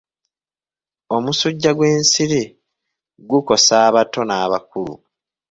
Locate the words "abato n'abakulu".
3.87-4.93